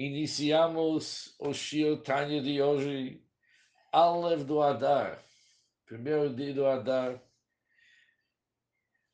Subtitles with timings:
[0.00, 3.22] Iniciamos o Shio Tanya de hoje,
[3.92, 5.22] Alev do Adar,
[5.84, 7.22] primeiro dia do Adar.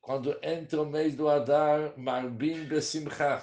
[0.01, 3.43] Quando entra o mês do Adar, Marbim Besimcha,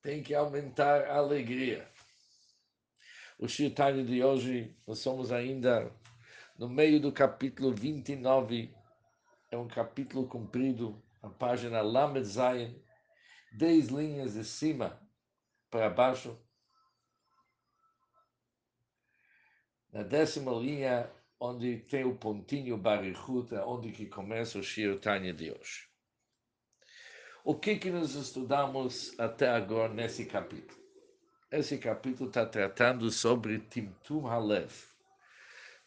[0.00, 1.90] tem que aumentar a alegria.
[3.36, 5.90] O Shio Tanya de hoje, nós somos ainda
[6.56, 8.72] no meio do capítulo 29,
[9.50, 12.80] é um capítulo comprido, a página Lamed Zayin,
[13.58, 14.96] 10 linhas de cima
[15.68, 16.45] para baixo.
[19.96, 21.10] Na décima linha,
[21.40, 25.88] onde tem o pontinho Barichuta, onde que começa o Shir Tanya de hoje.
[27.42, 30.78] O que que nós estudamos até agora nesse capítulo?
[31.50, 34.70] Esse capítulo está tratando sobre Timtum Halev.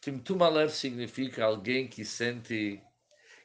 [0.00, 2.82] Timtum Halev significa alguém que sente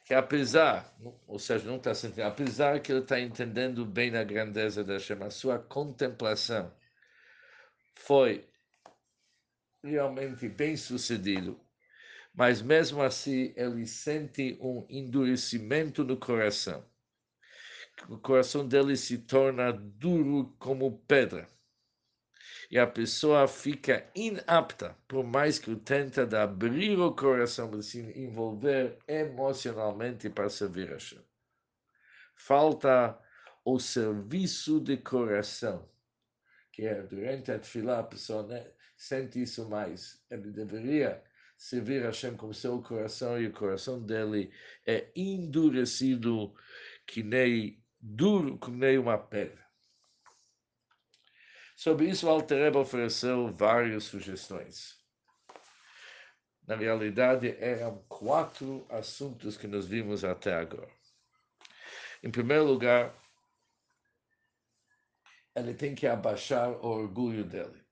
[0.04, 0.92] que apesar,
[1.28, 5.22] ou seja, não está sentindo, apesar que ele está entendendo bem a grandeza da Hashem,
[5.22, 6.74] a sua contemplação
[7.94, 8.44] foi
[9.86, 11.58] realmente bem sucedido,
[12.34, 16.84] mas mesmo assim ele sente um endurecimento no coração.
[18.08, 21.48] O coração dele se torna duro como pedra
[22.70, 28.00] e a pessoa fica inapta, por mais que tenta de abrir o coração para se
[28.18, 31.22] envolver emocionalmente para servir a Hashem.
[32.34, 33.18] Falta
[33.64, 35.88] o serviço de coração,
[36.72, 40.24] que é durante a tefilá a pessoa né, sente isso mais.
[40.30, 41.22] Ele deveria
[41.56, 44.52] servir a Hashem com seu coração e o coração dele
[44.86, 46.54] é endurecido
[47.06, 49.64] que nem duro, que nem uma pedra.
[51.76, 54.96] Sobre isso, Altereba ofereceu várias sugestões.
[56.66, 60.90] Na realidade, eram quatro assuntos que nós vimos até agora.
[62.22, 63.14] Em primeiro lugar,
[65.54, 67.85] ele tem que abaixar o orgulho dele.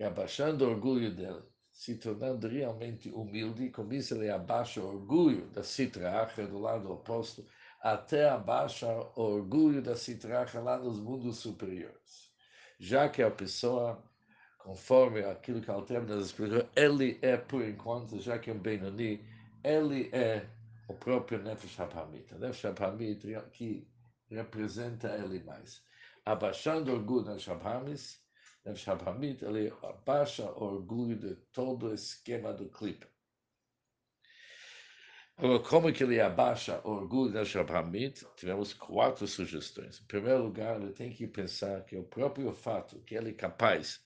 [0.00, 5.46] E abaixando o orgulho dele, se tornando realmente humilde, com isso ele abaixa o orgulho
[5.50, 7.46] da citracha do lado oposto,
[7.80, 12.30] até abaixa o orgulho da citracha lá nos mundos superiores
[12.80, 14.02] já que a pessoa,
[14.58, 19.22] conforme aquilo que Alter nos explicou, ele é, por enquanto, já que é um Benoni,
[19.62, 20.48] ele é
[20.88, 22.34] o próprio Nefesh HaPamit.
[22.34, 23.22] Nefesh HaPamit
[23.52, 23.86] que
[24.30, 25.82] representa ele mais.
[26.24, 28.18] Abaixando o orgulho do Nefesh
[28.64, 33.06] HaPamit, Nefesh HaPamit, ele abaixa o orgulho de todo o esquema do clipe.
[35.70, 38.26] Como que ele abaixa o orgulho da Shabhamid?
[38.36, 39.98] Tivemos quatro sugestões.
[39.98, 44.04] Em primeiro lugar, ele tem que pensar que o próprio fato que ele é capaz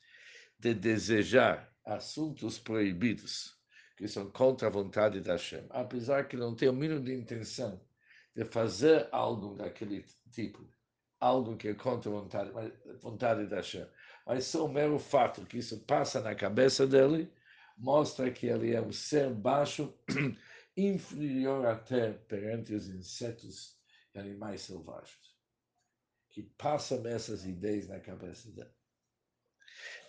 [0.61, 3.59] de desejar assuntos proibidos,
[3.97, 7.85] que são contra a vontade da Hashem, apesar que não tem o mínimo de intenção
[8.35, 10.65] de fazer algo daquele tipo,
[11.19, 12.53] algo que é contra a vontade,
[13.01, 13.87] vontade da Hashem,
[14.27, 17.31] mas só o mero fato que isso passa na cabeça dele,
[17.77, 19.93] mostra que ele é um ser baixo
[20.77, 23.77] inferior até perante os insetos
[24.15, 25.35] e animais selvagens,
[26.31, 28.73] que passam essas ideias na cabeça dele.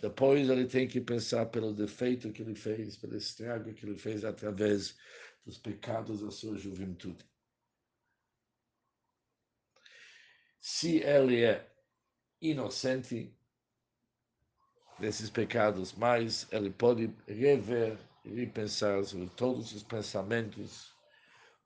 [0.00, 4.24] Depois ele tem que pensar pelo defeito que ele fez, pelo estrago que ele fez
[4.24, 4.96] através
[5.44, 7.24] dos pecados da sua juventude.
[10.60, 11.72] Se ele é
[12.40, 13.35] inocente
[14.98, 20.94] desses pecados, mas ele pode rever e pensar sobre todos os pensamentos,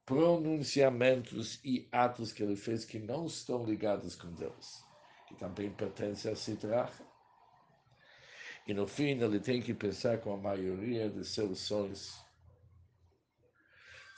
[0.04, 4.84] pronunciamentos e atos que ele fez que não estão ligados com Deus,
[5.26, 7.04] que também pertence a Sitracha.
[8.66, 12.30] E no fim ele tem que pensar com a maioria de seus sonhos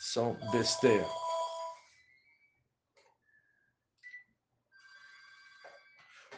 [0.03, 1.07] são besteira.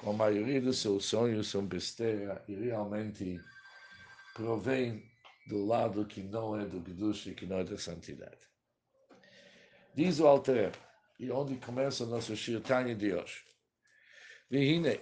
[0.07, 3.41] A maioria dos seus sonhos são besteira e realmente
[4.35, 5.03] provém
[5.47, 8.39] do lado que não é do Gdush e que não é da santidade.
[9.95, 10.73] Diz o Alter,
[11.19, 13.45] e onde começa o nosso Shirtanya de hoje.
[14.51, 15.01] Vihine,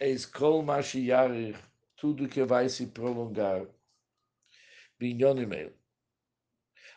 [0.00, 0.64] eis kol
[1.96, 3.66] tudo que vai se prolongar,
[4.98, 5.72] binhonimel,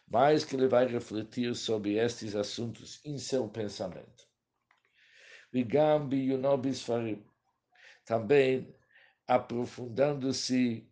[0.07, 4.34] mais que ele vai refletir sobre estes assuntos em seu pensamento.
[5.55, 7.25] Vigam biyunobis farim,
[8.03, 8.75] também
[9.25, 10.85] aprofundando-se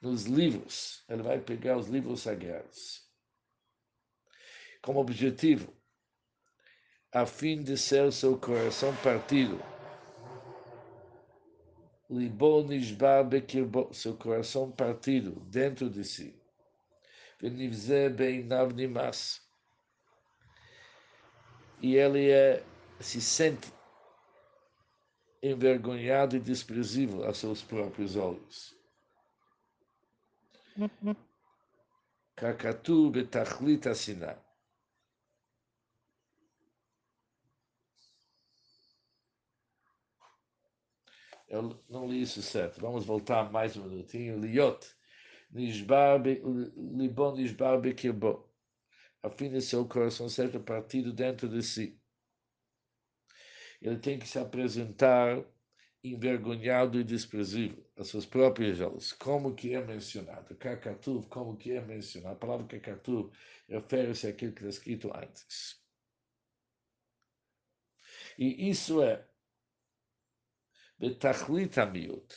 [0.00, 3.06] nos livros, ele vai pegar os livros sagrados
[4.80, 5.70] como objetivo,
[7.12, 9.60] a fim de ser seu coração partido.
[13.92, 16.34] Seu coração partido dentro de si.
[21.82, 22.64] E ele é,
[23.00, 23.72] se sente
[25.42, 28.76] envergonhado e desprezível a seus próprios olhos.
[32.36, 33.10] Kakatu.
[41.48, 42.80] Eu não li isso certo.
[42.80, 44.38] Vamos voltar mais um minutinho.
[44.38, 44.86] Liot.
[45.50, 48.46] Libon nishbar bekirbo.
[49.22, 51.97] A de seu coração seja partido dentro de si.
[53.80, 55.44] Ele tem que se apresentar
[56.02, 60.54] envergonhado e desprezível a seus próprios olhos, como que é mencionado.
[60.56, 62.36] Kakatuv, como que é mencionado.
[62.36, 63.32] A palavra kakatuv
[63.68, 65.82] refere-se àquilo que está escrito antes.
[68.38, 69.26] E isso é
[70.98, 72.34] betachlit amiut.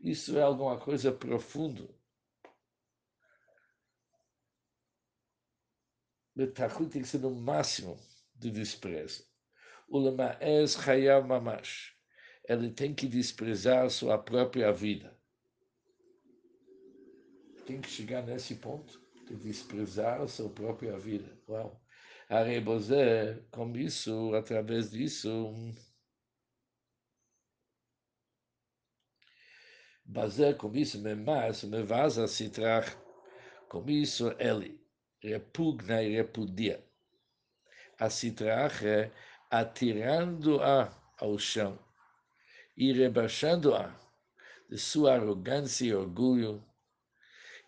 [0.00, 1.88] Isso é alguma coisa profunda.
[6.36, 7.96] Betachlit tem que ser no máximo
[8.34, 9.33] do desprezo.
[11.26, 11.94] Mamash.
[12.48, 15.16] Ele tem que desprezar sua própria vida.
[17.66, 21.38] Tem que chegar nesse ponto de desprezar sua própria vida.
[21.48, 21.80] Uau!
[22.28, 25.52] A Rebozé, com isso, através disso,
[30.04, 32.96] bazer com isso, mas me vaza citrach,
[33.68, 34.80] com isso ele
[35.22, 36.84] repugna e repudia.
[37.98, 39.12] A citrach é
[39.54, 41.78] atirando-a ao chão
[42.76, 43.94] e rebaixando-a
[44.68, 46.60] de sua arrogância e orgulho,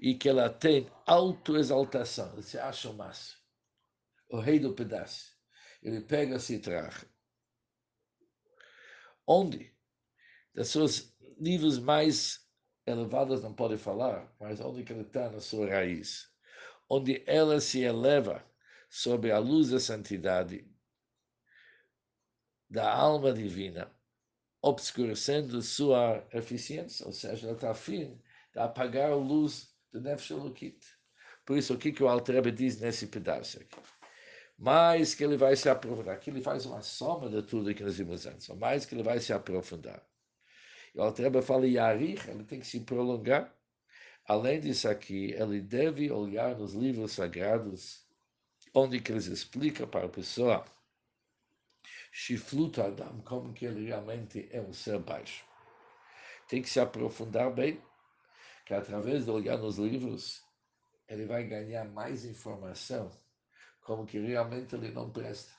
[0.01, 3.41] e que ela tem autoexaltação, ele se acha o máximo,
[4.29, 5.33] o rei do pedaço.
[5.81, 7.07] Ele pega a citrach,
[9.25, 9.73] onde,
[10.53, 12.45] das suas níveis mais
[12.85, 16.29] elevados não pode falar, mas onde que ele está na sua raiz,
[16.91, 18.45] onde ela se eleva
[18.89, 20.69] sobre a luz da santidade
[22.69, 23.91] da alma divina,
[24.61, 28.21] obscurecendo sua eficiência, ou seja, ela está afim
[28.53, 30.79] de apagar a luz do Nefesh Elokit.
[31.45, 33.79] Por isso, o que, que o Altrebe diz nesse pedaço aqui?
[34.59, 37.99] Mais que ele vai se aprofundar, aqui ele faz uma soma de tudo que nós
[37.99, 40.03] vimos antes, mais que ele vai se aprofundar.
[40.95, 43.55] E o Altrebe fala, Yarich, ele tem que se prolongar.
[44.25, 48.05] Além disso aqui, ele deve olhar nos livros sagrados,
[48.75, 50.65] onde que eles explicam para a pessoa
[52.19, 55.45] Shiflut Adam, como que ele realmente é um ser baixo.
[56.49, 57.79] Tem que se aprofundar bem,
[58.65, 60.43] que através de olhar nos livros,
[61.07, 63.11] ele vai ganhar mais informação,
[63.83, 65.53] como que realmente ele não presta.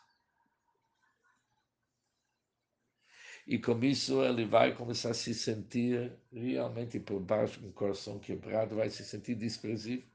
[3.45, 8.17] E com isso ele vai começar a se sentir realmente por baixo, com o coração
[8.17, 10.09] quebrado, vai se sentir desprezível.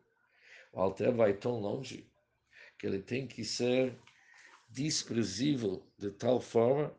[0.73, 2.11] O Alter vai tão longe
[2.77, 3.97] que ele tem que ser
[4.73, 6.97] desprezível de tal forma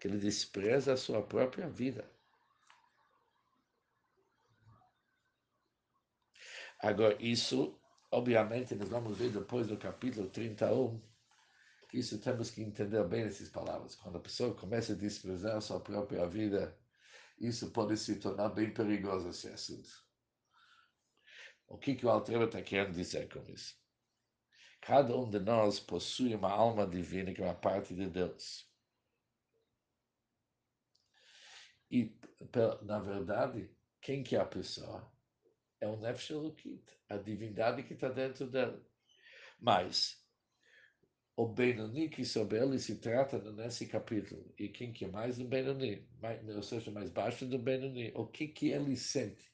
[0.00, 2.10] que ele despreza a sua própria vida.
[6.80, 7.78] Agora, isso,
[8.10, 11.00] obviamente, nós vamos ver depois do capítulo 31,
[11.88, 13.94] que isso temos que entender bem essas palavras.
[13.96, 16.76] Quando a pessoa começa a desprezar a sua própria vida,
[17.38, 19.90] isso pode se tornar bem perigoso esse assunto.
[21.68, 23.79] O que, que o Altreba está querendo dizer com isso?
[24.80, 28.68] Cada um de nós possui uma alma divina que é uma parte de Deus.
[31.90, 32.16] E,
[32.82, 33.70] na verdade,
[34.00, 35.12] quem que é a pessoa?
[35.80, 38.80] É o Nefesh Elokit, a divindade que está dentro dela.
[39.58, 40.24] Mas,
[41.36, 45.46] o Benoni que sobre ele se trata nesse capítulo, e quem que é mais do
[45.46, 46.08] Benoni,
[46.54, 49.50] ou seja, mais baixo do Benoni, o que que ele sente?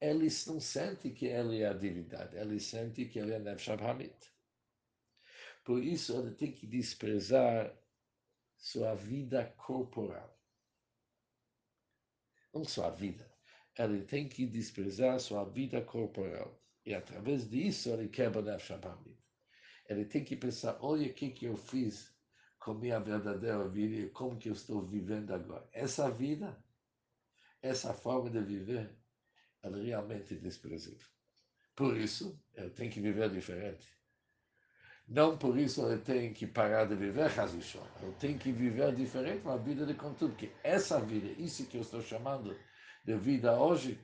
[0.00, 4.14] Ele não sente que ele é a divindade, ele sente que ele é Nefesh Hamid.
[5.64, 7.76] Por isso, ele tem que desprezar
[8.56, 10.38] sua vida corporal.
[12.52, 13.30] Não sua vida.
[13.78, 16.60] Ele tem que desprezar sua vida corporal.
[16.84, 18.98] E através disso, ele quebra a Shabbat.
[19.88, 22.14] Ele tem que pensar: olha o que, que eu fiz
[22.58, 25.68] com minha verdadeira vida e como que eu estou vivendo agora.
[25.72, 26.62] Essa vida,
[27.62, 28.94] essa forma de viver,
[29.62, 31.06] ela realmente desprezível.
[31.74, 33.99] Por isso, eu tenho que viver diferente.
[35.10, 37.84] Não por isso ele tem que parar de viver Hazishon.
[38.00, 40.36] Ele tem que viver diferente, uma vida de contudo.
[40.36, 42.56] Que essa vida, isso que eu estou chamando
[43.04, 43.98] de vida hoje,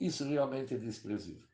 [0.00, 1.46] isso realmente é desprezível.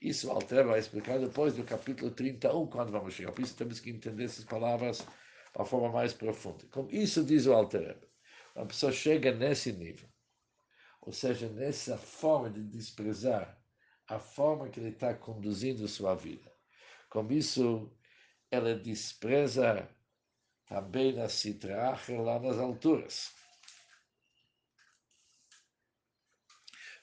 [0.00, 3.30] Isso Alter vai explicar depois do capítulo 31, quando vamos chegar.
[3.30, 5.06] Por isso temos que entender essas palavras de
[5.54, 6.66] uma forma mais profunda.
[6.72, 7.96] Como isso diz o Alter
[8.56, 10.08] Uma pessoa chega nesse nível,
[11.00, 13.56] ou seja, nessa forma de desprezar
[14.08, 16.50] a forma que ele está conduzindo sua vida.
[17.10, 17.90] Com isso,
[18.50, 19.88] ela despreza
[20.66, 23.32] também na Sitracher, lá nas alturas.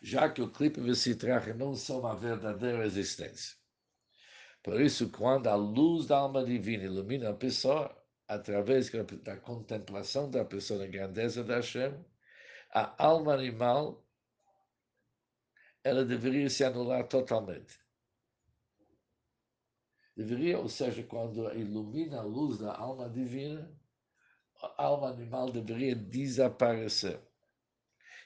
[0.01, 3.55] Já que o clipe e o Sitracher não são uma verdadeira existência.
[4.63, 7.95] Por isso, quando a luz da alma divina ilumina a pessoa,
[8.27, 8.89] através
[9.21, 11.93] da contemplação da pessoa na grandeza da Hashem,
[12.71, 14.04] a alma animal
[15.85, 17.79] ela deveria se anular totalmente.
[20.17, 23.71] Deveria, ou seja, quando ilumina a luz da alma divina,
[24.77, 27.21] a alma animal deveria desaparecer.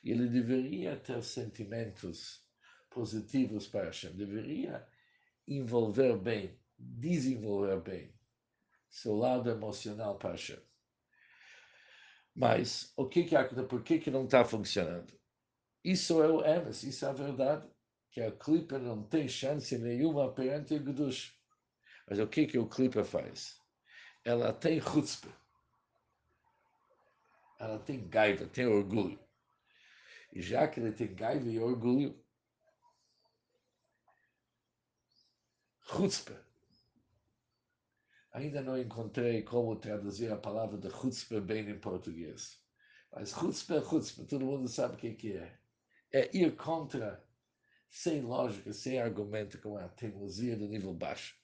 [0.01, 2.42] Ele deveria ter sentimentos
[2.89, 4.88] positivos para Hashem, deveria
[5.46, 8.13] envolver bem, desenvolver bem
[8.89, 10.60] seu lado emocional para Hashem.
[12.34, 13.36] Mas o que que?
[13.68, 15.18] Por que que não está funcionando?
[15.83, 17.69] Isso é o Emes, isso é a verdade,
[18.12, 21.33] que a clipa não tem chance nenhuma perante o Gdush.
[22.07, 23.62] Mas o que que o clipa faz?
[24.25, 25.33] Ela tem chutzpah.
[27.59, 29.19] Ela tem gaiva, tem orgulho.
[30.33, 32.21] E já que ele tem gaiva e orgulho,
[35.83, 36.43] chutzpah.
[38.33, 42.62] Ainda não encontrei como traduzir a palavra de chutzpah bem em português.
[43.12, 45.59] Mas chutzpah é chutzpah, todo mundo sabe o que, que é
[46.12, 47.24] é ir contra,
[47.89, 51.36] sem lógica, sem argumento, com a teimosia do nível baixo.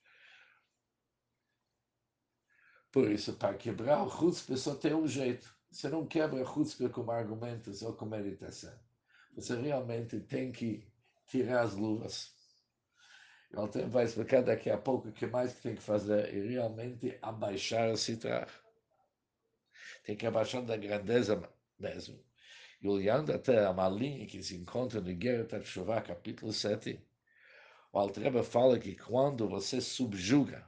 [2.92, 5.54] Por isso, para quebrar o chutzpah só tem um jeito.
[5.70, 8.74] Você não quebra o chutzpah com argumentos ou com meditação.
[9.36, 10.88] Você realmente tem que
[11.28, 12.34] tirar as luvas.
[13.54, 16.48] O Alter vai explicar daqui a pouco o que mais que tem que fazer e
[16.48, 18.50] realmente abaixar o citrar.
[20.06, 21.42] Tem que abaixar da grandeza
[21.78, 22.24] mesmo.
[22.86, 27.04] E olhando até uma linha que se encontra no Geret Shuvah, capítulo 7,
[27.92, 30.64] o Altreba fala que quando você subjuga,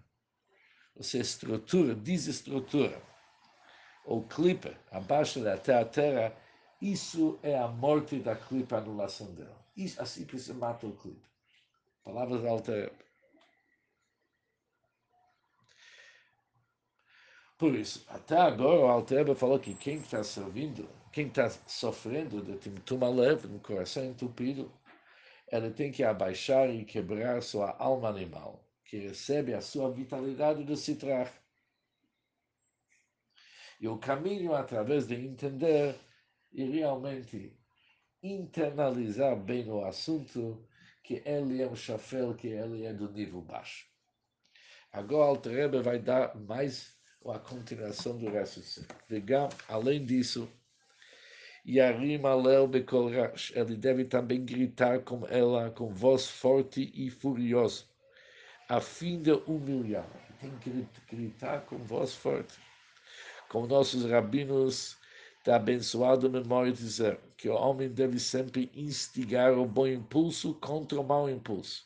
[0.95, 2.99] você estrutura, desestrutura,
[4.03, 6.35] ou clipa abaixo da terra, terra,
[6.81, 9.63] isso é a morte da clipa, a anulação dela.
[9.75, 11.29] Isso, assim que mata o clipe.
[12.03, 12.95] Palavras da Altreba.
[17.59, 22.59] Por isso, até agora o Altreba falou que quem está servindo quem está sofrendo de
[22.59, 24.71] Timtum leve no coração entupido,
[25.51, 30.75] ele tem que abaixar e quebrar sua alma animal, que recebe a sua vitalidade do
[30.75, 31.33] citrar.
[33.81, 35.95] E o caminho através de entender
[36.51, 37.57] e realmente
[38.21, 40.69] internalizar bem o assunto,
[41.03, 43.87] que ele é um chafel, que ele é do nível baixo.
[44.91, 46.95] Agora o Alter vai dar mais
[47.25, 48.61] a continuação do resto.
[49.67, 50.47] Além disso,
[51.67, 53.51] Yarim Alel Bekol Rash.
[53.53, 57.83] Ele deve também gritar com ela com voz forte e furiosa,
[58.69, 60.07] a fim de humilhar.
[60.39, 62.57] Tem que gritar com voz forte.
[63.49, 64.97] Como nossos rabinos
[65.43, 71.03] da abençoada memória dizer que o homem deve sempre instigar o bom impulso contra o
[71.03, 71.85] mau impulso.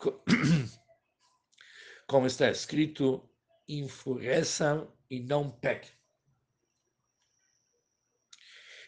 [2.06, 3.28] Como está escrito,
[3.68, 5.95] enfureçam e não pequem.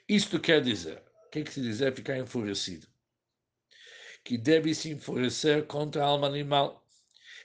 [0.09, 2.87] Isto quer dizer, o que, que se dizer ficar enfurecido?
[4.25, 6.83] Que deve se enfurecer contra a alma animal,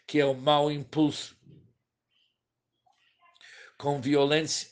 [0.08, 1.38] que é o mau impulso,
[3.78, 4.70] com violência,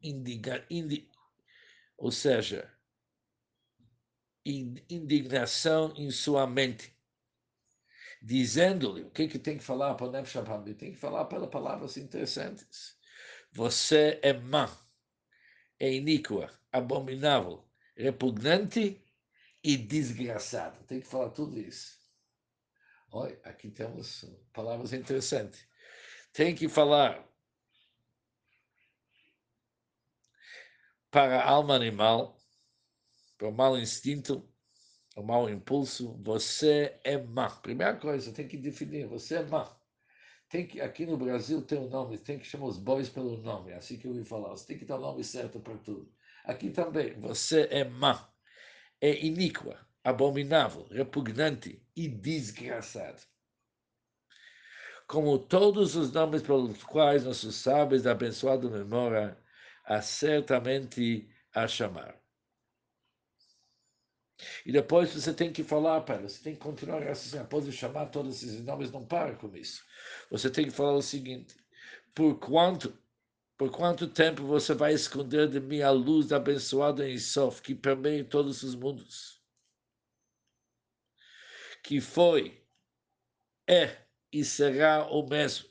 [0.00, 1.10] indiga, indi,
[1.96, 2.72] ou seja,
[4.44, 6.96] indignação em sua mente,
[8.22, 10.44] dizendo-lhe o que, que tem que falar para o Nefesh
[10.78, 12.96] Tem que falar pelas palavras interessantes.
[13.52, 14.83] Você é má,
[15.78, 17.64] é iníqua, abominável,
[17.96, 19.02] repugnante
[19.62, 20.84] e desgraçado.
[20.86, 21.98] Tem que falar tudo isso.
[23.10, 25.66] Olha, aqui temos palavras interessantes.
[26.32, 27.24] Tem que falar
[31.10, 32.36] para a alma animal,
[33.38, 34.52] para o mau instinto,
[35.16, 37.48] o mau impulso, você é má.
[37.48, 39.76] Primeira coisa, tem que definir, você é má.
[40.48, 43.72] Tem que, aqui no Brasil tem um nome, tem que chamar os bois pelo nome,
[43.72, 44.50] é assim que eu ouvi falar.
[44.50, 46.12] Você tem que dar o nome certo para tudo.
[46.44, 48.32] Aqui também, você é má,
[49.00, 53.22] é iníqua, abominável, repugnante e desgraçado.
[55.06, 59.38] Como todos os nomes pelos quais nossos sábios da abençoada memória
[59.84, 62.23] a certamente a chamar.
[64.64, 67.72] E depois você tem que falar para ela, você tem que continuar assim, após de
[67.72, 69.84] chamar todos esses nomes, não para com isso.
[70.30, 71.56] Você tem que falar o seguinte:
[72.14, 72.96] por quanto
[73.56, 77.74] por quanto tempo você vai esconder de mim a luz da abençoada em Sof, que
[77.74, 79.40] permeia todos os mundos?
[81.82, 82.64] Que foi,
[83.68, 85.68] é e será o mesmo.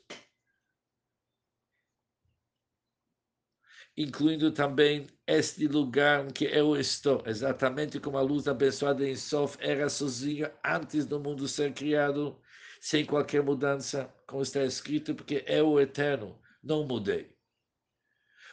[3.96, 9.56] Incluindo também este lugar em que eu estou, exatamente como a luz abençoada em Sof
[9.60, 12.40] era sozinha antes do mundo ser criado,
[12.80, 17.34] sem qualquer mudança, como está escrito, porque é o eterno, não mudei.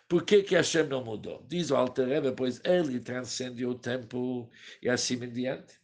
[0.07, 1.45] Por que, que Hashem não mudou?
[1.48, 4.50] Diz o Alter Rebbe, pois ele transcende o tempo
[4.81, 5.79] e assim em diante.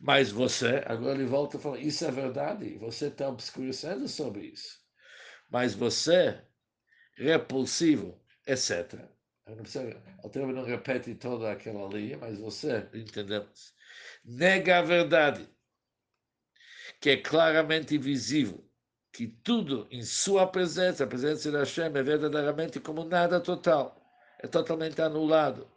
[0.00, 4.78] Mas você, agora ele volta e fala, isso é verdade, você está obscurecendo sobre isso.
[5.50, 6.40] Mas você,
[7.18, 8.94] repulsivo, etc.
[9.46, 9.52] O
[10.24, 13.74] Alter Rebbe não repete toda aquela linha, mas você, entendemos,
[14.24, 15.48] nega a verdade,
[17.00, 18.64] que é claramente visível
[19.12, 24.00] que tudo em sua presença, a presença de Hashem, é verdadeiramente como nada total,
[24.38, 25.68] é totalmente anulado.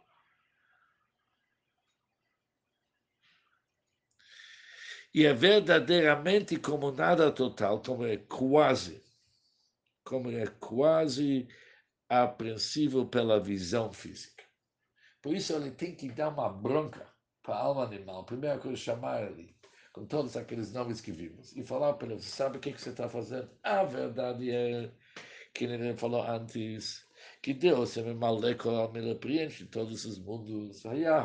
[5.14, 9.02] E é verdadeiramente como nada total, como é quase,
[10.04, 11.48] como é quase
[12.08, 14.44] apreensível pela visão física.
[15.20, 17.06] Por isso ele tem que dar uma bronca
[17.42, 18.24] para a alma animal.
[18.24, 19.54] Primeira coisa, chamar ele
[19.92, 22.90] com todos aqueles nomes que vimos, e falar para ele, sabe o que, que você
[22.90, 23.50] está fazendo?
[23.62, 24.90] A verdade é,
[25.52, 27.06] que ele falou antes,
[27.42, 31.22] que Deus é maleco, ele preenche todos os mundos, ele era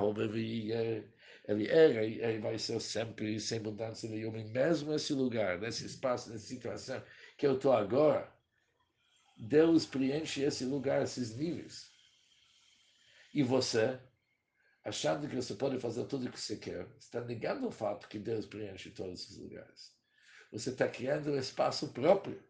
[2.05, 7.01] e ele vai ser sempre sem mudança nenhuma, mesmo nesse lugar, nesse espaço, nessa situação
[7.37, 8.29] que eu estou agora,
[9.37, 11.91] Deus preenche esse lugar, esses níveis.
[13.33, 13.99] E você
[14.83, 18.17] achando que você pode fazer tudo o que você quer, está negando o fato que
[18.17, 19.93] Deus preenche todos os lugares.
[20.51, 22.41] Você está criando um espaço próprio.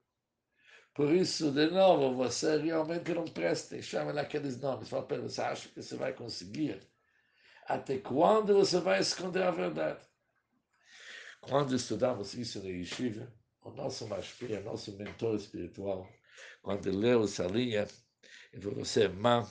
[0.94, 4.88] Por isso, de novo, você realmente não presta, chama naqueles nomes.
[4.88, 6.79] Fala para você acha que você vai conseguir?
[7.65, 10.00] Até quando você vai esconder a verdade?
[11.41, 16.08] Quando estudamos isso na Yeshiva, o nosso Mashpia, nosso mentor espiritual,
[16.67, 17.88] quando leu linha,
[18.51, 19.50] ele falou, você é má,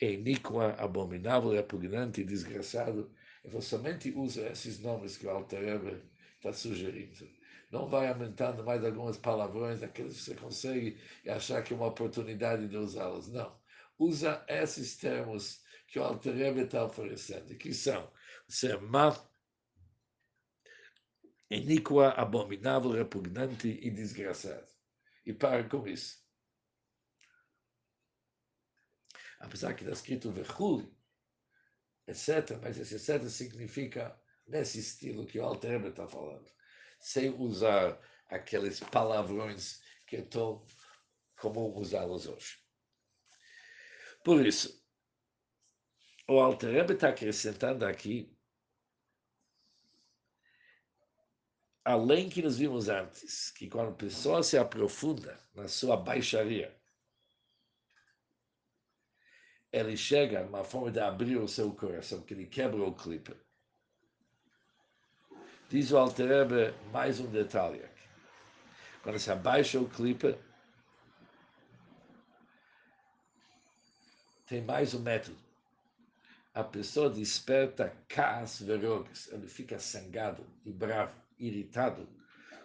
[0.00, 3.14] é iníqua, abominável, repugnante e desgraçado.
[3.44, 6.02] Eu somente usa esses nomes que o Alter
[6.36, 7.28] está sugerindo.
[7.70, 11.88] Não vai aumentando mais algumas palavrões, aqueles que você consegue e achar que é uma
[11.88, 13.28] oportunidade de usá-los.
[13.28, 13.54] Não.
[13.98, 18.10] Usa esses termos que o Alter está oferecendo, que são
[18.48, 19.14] ser má,
[21.50, 24.66] iníqua, abominável, repugnante e desgraçado.
[25.26, 26.24] E para com isso.
[29.40, 30.90] Apesar que está escrito Vechul,
[32.06, 33.28] etc., mas esse etc.
[33.28, 36.50] significa nesse estilo que o Alter está falando,
[37.00, 40.64] sem usar aqueles palavrões que é tão
[41.40, 42.58] comum usá-los hoje.
[44.24, 44.82] Por isso,
[46.28, 48.36] o Alter está acrescentando aqui,
[51.84, 56.75] além que nós vimos antes, que quando a pessoa se aprofunda na sua baixaria,
[59.76, 63.34] ele chega numa forma de abrir o seu coração, que ele quebra o clipe.
[65.68, 68.02] Diz o Alterebe mais um detalhe aqui.
[69.02, 70.36] Quando se abaixa o clipe,
[74.46, 75.36] tem mais um método.
[76.54, 82.08] A pessoa desperta cas verrugas, ele fica sangado e bravo, irritado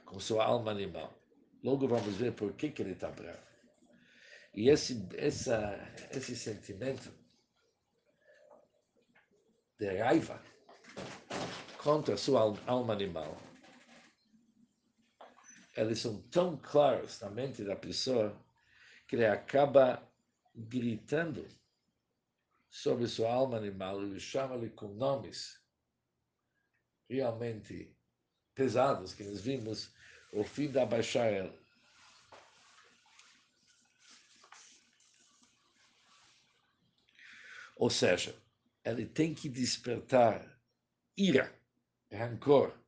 [0.06, 1.14] com sua alma animal.
[1.62, 3.51] Logo vamos ver por que, que ele está bravo.
[4.54, 5.78] E esse, essa,
[6.12, 7.14] esse sentimento
[9.80, 10.42] de raiva
[11.82, 13.42] contra sua alma animal,
[15.76, 18.38] eles são tão claros na mente da pessoa
[19.08, 20.06] que ele acaba
[20.54, 21.48] gritando
[22.70, 25.62] sobre sua alma animal e chama-lhe com nomes
[27.10, 27.96] realmente
[28.54, 29.94] pesados que nós vimos
[30.34, 31.52] o fim da baixar
[37.82, 38.40] Ou seja,
[38.86, 40.62] ele tem que despertar
[41.18, 41.52] ira,
[42.12, 42.80] rancor,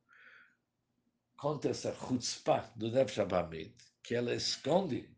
[1.35, 5.09] contra essa chutzpah do Nefesh Abamid, que ela esconde,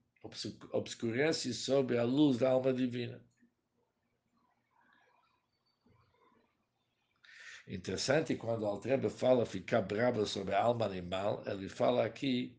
[0.71, 3.21] obscurece sobre a luz da alma divina.
[7.67, 12.57] Interessante quando Altrebe fala ficar bravo sobre a alma animal, ele fala aqui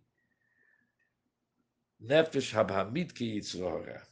[1.98, 4.06] Nefesh Habhamid ki Yitzrohara.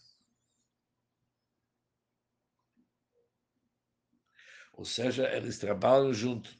[4.76, 6.50] Ou seja, eles trabalham junto.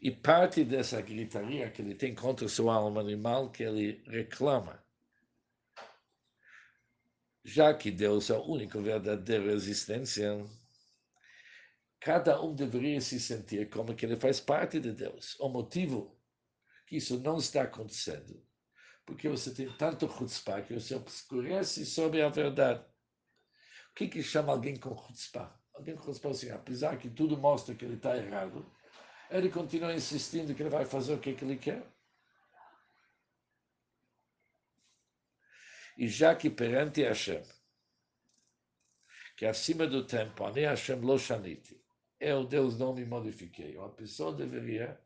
[0.00, 4.84] E parte dessa gritaria que ele tem contra sua alma animal, que ele reclama,
[7.44, 10.44] já que Deus é a única verdadeira existência,
[12.04, 15.40] cada um deveria se sentir como que ele faz parte de Deus.
[15.40, 16.14] O motivo
[16.86, 18.46] que isso não está acontecendo,
[19.06, 22.84] porque você tem tanto chutzpah que você obscurece sobre a verdade.
[23.90, 25.58] O que, que chama alguém com chutzpah?
[25.72, 28.70] Alguém com chutzpah assim, apesar que tudo mostra que ele está errado,
[29.30, 31.90] ele continua insistindo que ele vai fazer o que, que ele quer.
[35.96, 37.42] E já que perante Hashem,
[39.38, 41.83] que acima do tempo, Ani Hashem lo shaniti,
[42.28, 43.76] eu, Deus, não me modifiquei.
[43.76, 44.98] Uma pessoa deveria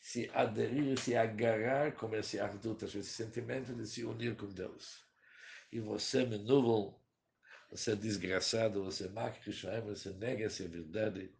[0.00, 5.04] se aderir, se agarrar com esse arduta, esse sentimento de se unir com Deus.
[5.70, 7.00] E você, menúvel,
[7.70, 11.32] você é desgraçado, você é makrishaim, você nega essa verdade.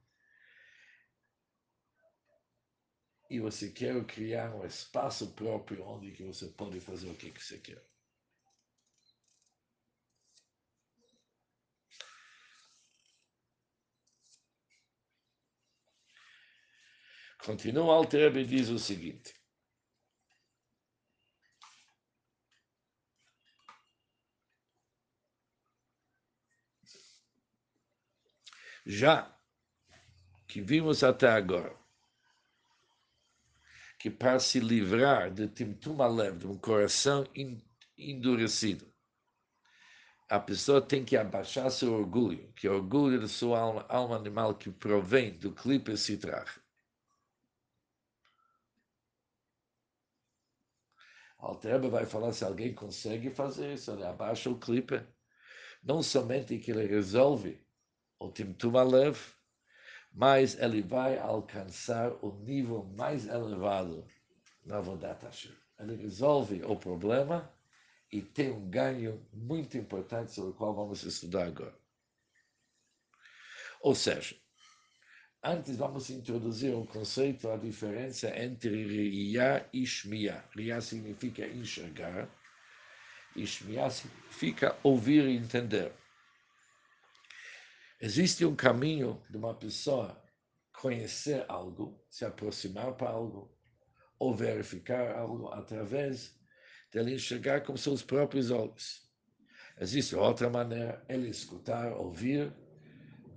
[3.30, 7.42] E você quer criar um espaço próprio onde que você pode fazer o que, que
[7.42, 7.82] você quer.
[17.44, 19.34] Continua o Alter e diz o seguinte.
[28.86, 29.36] Já
[30.46, 31.76] que vimos até agora
[33.98, 37.24] que para se livrar de Timtum Alev, de um coração
[37.96, 38.92] endurecido,
[40.28, 44.16] a pessoa tem que abaixar seu orgulho, que é o orgulho da sua alma, alma
[44.16, 46.61] animal que provém do clipe citrar.
[51.42, 55.04] Alterba vai falar se alguém consegue fazer isso, ele abaixa o clipe.
[55.82, 57.60] Não somente que ele resolve
[58.16, 59.18] o Timtum Alev,
[60.12, 64.06] mas ele vai alcançar o nível mais elevado
[64.64, 65.52] na Vodat Hashem.
[65.80, 67.52] Ele resolve o problema
[68.12, 71.76] e tem um ganho muito importante sobre o qual vamos estudar agora.
[73.80, 74.36] Ou seja,
[75.44, 80.44] Antes vamos introduzir um conceito, a diferença entre Riyah e Shmiya.
[80.54, 82.28] Riyah significa enxergar,
[83.34, 85.92] e significa ouvir e entender.
[88.00, 90.22] Existe um caminho de uma pessoa
[90.72, 93.52] conhecer algo, se aproximar para algo,
[94.20, 96.38] ou verificar algo através
[96.92, 99.10] dele enxergar com seus próprios olhos.
[99.80, 102.52] Existe outra maneira, ele escutar, ouvir,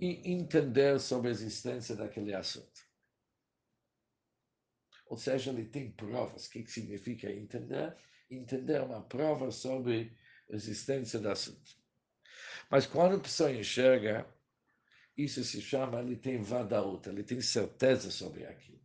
[0.00, 2.86] e entender sobre a existência daquele assunto.
[5.06, 6.46] Ou seja, ele tem provas.
[6.46, 7.96] O que significa entender?
[8.30, 10.16] Entender uma prova sobre
[10.50, 11.76] a existência do assunto.
[12.70, 14.26] Mas quando a pessoa enxerga,
[15.16, 18.80] isso se chama, ele tem vadaúta, ele tem certeza sobre aquilo.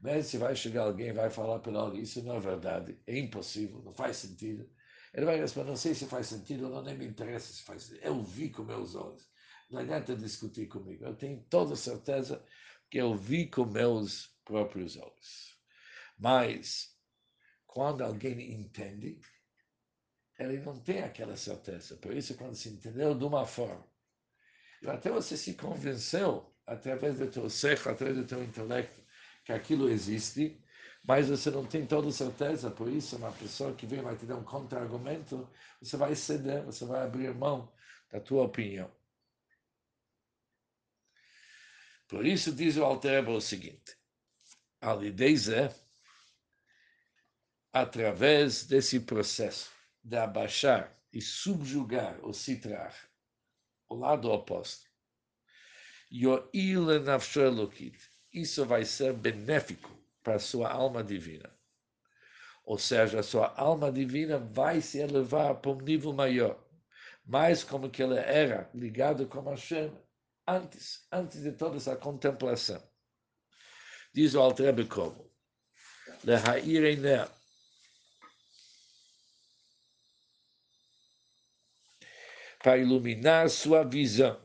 [0.00, 3.80] Mas se vai chegar alguém vai falar para ele, isso não é verdade, é impossível,
[3.82, 4.68] não faz sentido.
[5.14, 8.04] Ele vai responder, não sei se faz sentido, não nem me interessa se faz sentido.
[8.04, 9.30] Eu vi com meus olhos.
[9.72, 11.02] Não adianta discutir comigo.
[11.02, 12.44] Eu tenho toda certeza
[12.90, 15.58] que eu vi com meus próprios olhos.
[16.18, 16.94] Mas,
[17.66, 19.18] quando alguém entende,
[20.38, 21.96] ele não tem aquela certeza.
[21.96, 23.86] Por isso, quando se entendeu de uma forma,
[24.86, 29.00] até você se convenceu, através do teu ser, através do teu intelecto,
[29.42, 30.62] que aquilo existe,
[31.02, 34.36] mas você não tem toda certeza, por isso, uma pessoa que vem vai te dar
[34.36, 35.48] um contra-argumento,
[35.80, 37.72] você vai ceder, você vai abrir mão
[38.10, 38.90] da tua opinião.
[42.12, 43.96] Por isso diz o Alter o seguinte:
[44.82, 44.94] a
[45.34, 45.74] Zé,
[47.72, 49.70] através desse processo
[50.04, 52.94] de abaixar e subjugar o citrar,
[53.88, 54.90] o lado oposto,
[58.30, 59.90] isso vai ser benéfico
[60.22, 61.50] para a sua alma divina.
[62.62, 66.62] Ou seja, a sua alma divina vai se elevar para um nível maior,
[67.24, 69.90] mais como que ela era ligado com Hashem
[70.46, 72.82] antes, antes de toda essa contemplação.
[74.14, 75.30] Diz o Altrebe como?
[82.58, 84.40] Para iluminar sua visão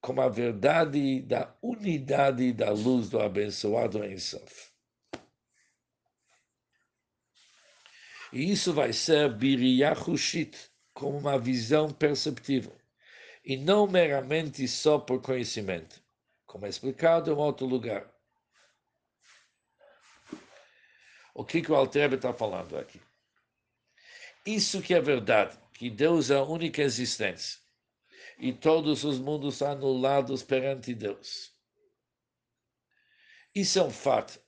[0.00, 4.72] com a verdade da unidade da luz do abençoado Ensof.
[8.32, 12.81] E isso vai ser biriyahushit, como uma visão perceptível
[13.44, 16.02] e não meramente só por conhecimento,
[16.46, 18.10] como é explicado em outro lugar.
[21.34, 23.00] O que, que o Altrebe está falando aqui?
[24.44, 27.60] Isso que é verdade, que Deus é a única existência
[28.38, 31.52] e todos os mundos anulados perante Deus.
[33.54, 34.40] Isso é um fato.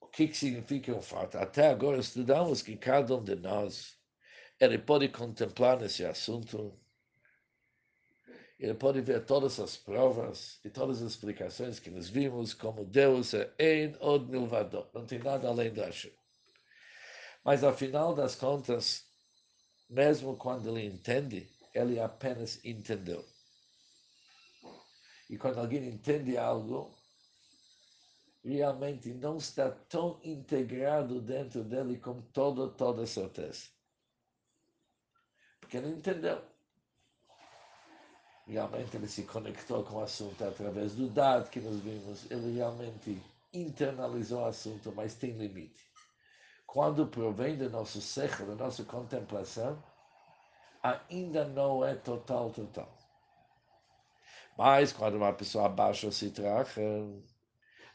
[0.00, 1.36] O que, que significa um fato?
[1.36, 3.98] Até agora estudamos que cada um de nós
[4.60, 6.78] ele pode contemplar nesse assunto
[8.58, 13.34] ele pode ver todas as provas e todas as explicações que nós vimos, como Deus
[13.34, 14.30] é Ein Od
[14.94, 16.12] não tem nada além da Hashem.
[17.44, 19.04] Mas, ao final das contas,
[19.90, 23.22] mesmo quando ele entende, ele apenas entendeu.
[25.28, 26.94] E quando alguém entende algo,
[28.42, 33.73] realmente não está tão integrado dentro dele com toda, toda certeza.
[35.64, 36.42] Porque ele entendeu.
[38.46, 42.30] Realmente ele se conectou com o assunto através do dado que nós vimos.
[42.30, 45.82] Ele realmente internalizou o assunto, mas tem limite.
[46.66, 49.82] Quando provém do nosso século, da nossa contemplação,
[50.82, 52.94] ainda não é total, total.
[54.58, 56.68] Mas quando uma pessoa abaixa se traga,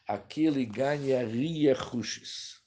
[0.08, 2.60] aqui ele ganharia ruches.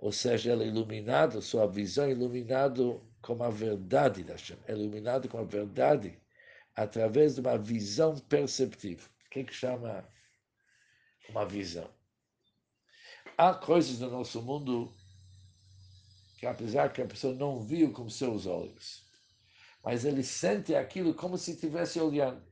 [0.00, 4.72] Ou seja, ele é iluminado, sua visão é iluminado com a verdade da Hashem, é
[4.72, 6.18] iluminado com a verdade
[6.74, 9.06] através de uma visão perceptível.
[9.26, 10.08] O que, é que chama
[11.28, 11.90] uma visão?
[13.36, 14.94] Há coisas no nosso mundo
[16.38, 19.04] que, apesar que a pessoa não viu com seus olhos,
[19.84, 22.42] mas ele sente aquilo como se estivesse olhando.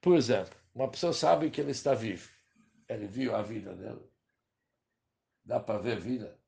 [0.00, 2.34] Por exemplo, uma pessoa sabe que ele está vivo
[2.88, 4.08] ele viu a vida dele.
[5.44, 6.38] Dá para ver vida.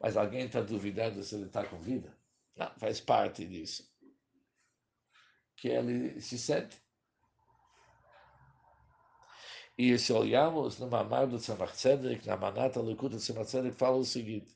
[0.00, 2.16] Mas alguém está duvidando se ele está com vida?
[2.56, 3.90] Não, faz parte disso.
[5.56, 6.82] Que ele se sente.
[9.76, 13.96] E se olhamos no Mamar do Tzemach Tzedek, na Manata Lekuta do Tzemach Tzedek, fala
[13.96, 14.54] o seguinte.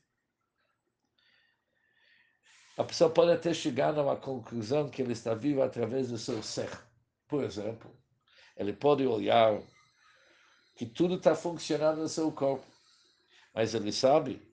[2.77, 6.69] A pessoa pode até chegar numa conclusão que ele está vivo através do seu ser.
[7.27, 7.91] Por exemplo,
[8.55, 9.59] ele pode olhar
[10.75, 12.65] que tudo está funcionando no seu corpo.
[13.53, 14.47] Mas ele sabe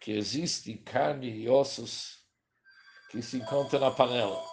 [0.00, 2.24] que existe carne e ossos
[3.10, 4.44] que se encontram na panela.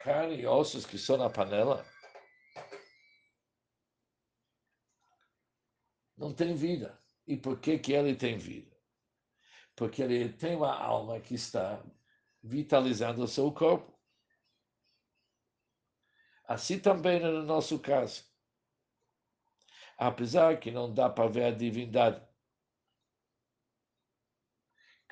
[0.00, 1.84] Carne e ossos que estão na panela
[6.16, 7.00] não tem vida.
[7.26, 8.76] E por que, que ele tem vida?
[9.74, 11.82] Porque ele tem uma alma que está
[12.42, 13.98] vitalizando o seu corpo.
[16.46, 18.34] Assim também no nosso caso
[19.96, 22.22] apesar que não dá para ver a divindade.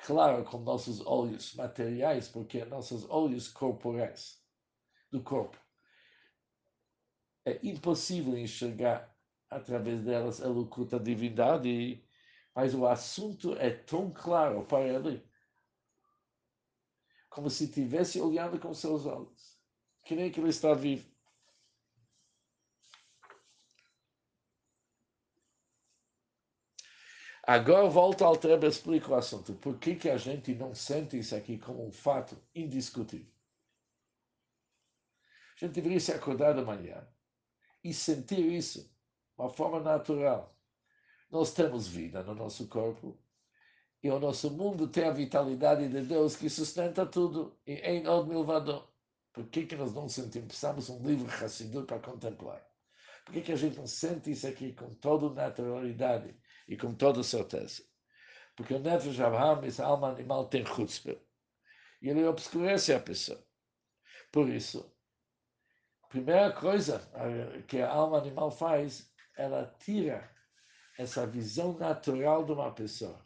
[0.05, 4.45] Claro, com nossos olhos materiais, porque nossos olhos corporais
[5.09, 5.57] do corpo.
[7.45, 9.17] É impossível enxergar
[9.49, 12.05] através delas a loucura da divindade,
[12.53, 15.25] mas o assunto é tão claro para ele,
[17.29, 19.57] como se estivesse olhando com seus olhos,
[20.03, 21.12] que nem que ele está vivo.
[27.45, 29.53] Agora volta ao Trebe e explica o assunto.
[29.55, 33.31] Por que, que a gente não sente isso aqui como um fato indiscutível?
[35.57, 37.05] A gente deveria se acordar de manhã
[37.83, 38.89] e sentir isso de
[39.37, 40.57] uma forma natural.
[41.29, 43.19] Nós temos vida no nosso corpo
[44.01, 48.29] e o nosso mundo tem a vitalidade de Deus que sustenta tudo e em od
[48.29, 48.87] milvado.
[49.33, 50.47] Por que, que nós não sentimos?
[50.47, 52.65] Precisamos um livro Hassidut para contemplar.
[53.25, 56.35] Por que, que a gente não sente isso aqui com toda naturalidade?
[56.67, 57.83] E com toda certeza.
[58.55, 61.15] Porque o Nefesh Abraham, essa alma animal, tem chutzpah.
[62.01, 63.43] E ele obscurece a pessoa.
[64.31, 64.91] Por isso,
[66.03, 67.01] a primeira coisa
[67.67, 70.29] que a alma animal faz, ela tira
[70.97, 73.23] essa visão natural de uma pessoa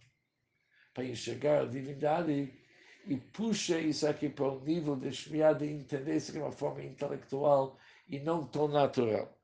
[0.94, 2.54] para enxergar a divindade
[3.06, 6.84] e puxa isso aqui para um nível de shmiá, de entender isso de uma forma
[6.84, 9.37] intelectual e não tão natural.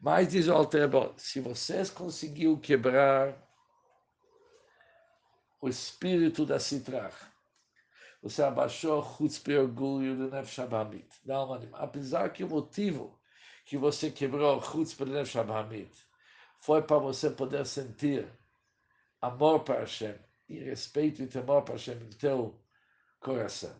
[0.00, 3.36] Mas diz o Alterbo, se vocês conseguiu quebrar
[5.60, 7.16] o espírito da Citrach,
[8.22, 11.36] você abaixou o orgulho do Nefesh Abamit, da
[11.74, 13.20] Apesar que o motivo
[13.64, 16.06] que você quebrou o Nefesh Abamit
[16.60, 18.28] foi para você poder sentir
[19.20, 20.14] amor para Hashem
[20.48, 22.56] e respeito e temor para Hashem em teu
[23.18, 23.76] coração.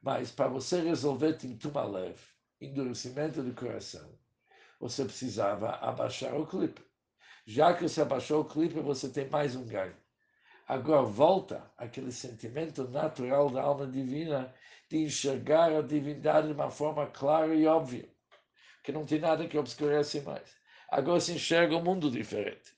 [0.00, 2.20] Mas para você resolver Tintum Alev,
[2.60, 4.16] endurecimento do coração,
[4.80, 6.82] você precisava abaixar o clipe.
[7.46, 9.96] Já que você abaixou o clipe, você tem mais um ganho.
[10.66, 14.54] Agora volta aquele sentimento natural da alma divina
[14.88, 18.08] de enxergar a divindade de uma forma clara e óbvia,
[18.82, 20.56] que não tem nada que obscurece mais.
[20.88, 22.72] Agora se enxerga um mundo diferente.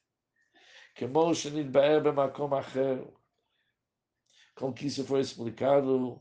[4.54, 6.20] Como que isso foi explicado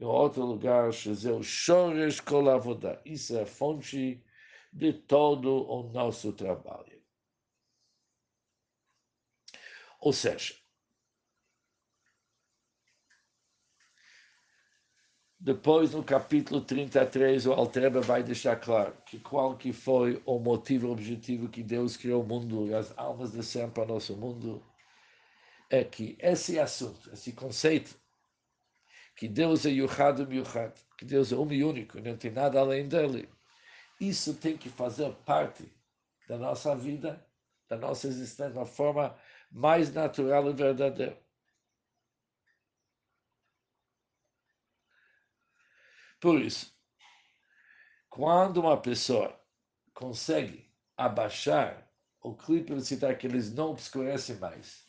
[0.00, 0.90] em outro lugar,
[3.04, 4.24] Isso é a fonte
[4.72, 7.02] de todo o nosso trabalho.
[10.00, 10.54] Ou seja,
[15.40, 20.88] Depois, no capítulo 33, o Altreba vai deixar claro que qual que foi o motivo,
[20.88, 24.60] o objetivo que Deus criou o mundo e as almas desceram para o nosso mundo,
[25.70, 27.96] é que esse assunto, esse conceito,
[29.14, 32.88] que Deus é Yuhad Yuhad, que Deus é um e único, não tem nada além
[32.88, 33.28] dele,
[34.00, 35.70] isso tem que fazer parte
[36.28, 37.26] da nossa vida,
[37.68, 39.18] da nossa existência, uma forma
[39.50, 41.18] mais natural e verdadeira.
[46.20, 46.74] Por isso,
[48.08, 49.40] quando uma pessoa
[49.94, 51.88] consegue abaixar
[52.20, 54.84] o clipe de citar que eles não obscurecem mais,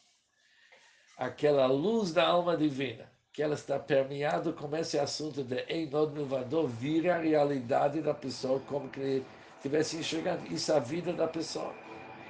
[1.16, 6.68] aquela luz da alma divina, que ela está permeada com esse assunto de Einod Milvador,
[6.68, 9.26] vira a realidade da pessoa como que ele
[9.58, 10.52] estivesse enxergando.
[10.52, 11.74] Isso a vida da pessoa.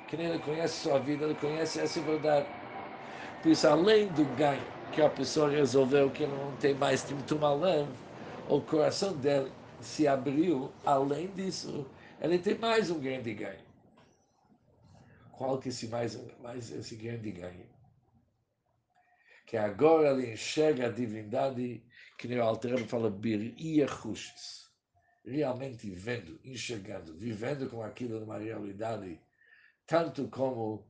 [0.07, 2.47] Que nem ele conhece sua vida, ele conhece essa verdade.
[3.41, 7.87] Por isso, além do ganho que a pessoa resolveu que não tem mais Timtum Alam,
[8.49, 11.85] o coração dele se abriu, além disso,
[12.19, 13.69] ele tem mais um grande ganho.
[15.31, 17.78] Qual que é mais, mais esse grande ganho?
[19.49, 21.83] Que agora ele enxerga a divindade,
[22.17, 24.69] que nem o Alterno fala, Biria Rushis.
[25.25, 29.19] Realmente vendo, enxergando, vivendo com aquilo numa realidade,
[29.85, 30.89] tanto como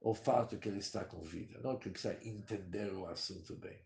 [0.00, 1.58] o fato que ele está com vida.
[1.60, 3.80] Não que precisa entender o assunto bem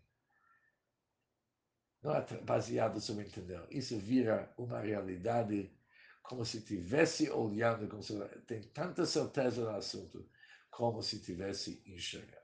[2.02, 3.60] não é baseado sobre entender.
[3.70, 5.70] Isso vira uma realidade
[6.22, 10.28] como se estivesse olhando, como se tem tanta certeza no assunto,
[10.70, 12.36] como se estivesse enxergando.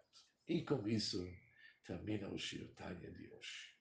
[0.49, 1.27] E com isso
[2.29, 3.74] o Shirtanya de hoje.